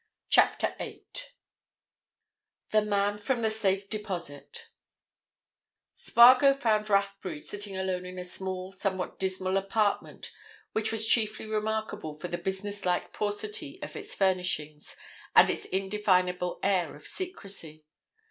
CHAPTER 0.31 0.73
EIGHT 0.79 1.35
THE 2.71 2.81
MAN 2.81 3.19
FROM 3.19 3.41
THE 3.41 3.51
SAFE 3.51 3.87
DEPOSIT 3.87 4.69
Spargo 5.93 6.55
found 6.55 6.89
Rathbury 6.89 7.39
sitting 7.39 7.77
alone 7.77 8.07
in 8.07 8.17
a 8.17 8.23
small, 8.23 8.71
somewhat 8.71 9.19
dismal 9.19 9.57
apartment 9.57 10.31
which 10.71 10.91
was 10.91 11.05
chiefly 11.05 11.45
remarkable 11.45 12.15
for 12.15 12.29
the 12.29 12.39
business 12.39 12.83
like 12.83 13.13
paucity 13.13 13.77
of 13.83 13.95
its 13.95 14.15
furnishings 14.15 14.97
and 15.35 15.51
its 15.51 15.65
indefinable 15.65 16.57
air 16.63 16.95
of 16.95 17.05
secrecy. 17.05 17.85